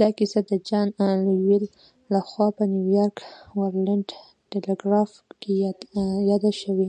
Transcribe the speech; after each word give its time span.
دا 0.00 0.08
کیسه 0.16 0.40
د 0.48 0.50
جان 0.68 0.86
لویل 1.26 1.64
لهخوا 2.12 2.46
په 2.56 2.62
نیویارک 2.72 3.16
ورلډ 3.60 4.06
ټیليګراف 4.50 5.10
کې 5.40 5.52
یاده 6.30 6.52
شوې 6.62 6.88